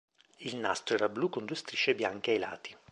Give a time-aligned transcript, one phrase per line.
[0.39, 2.75] Il nastro era blu con due strisce bianche ai lati.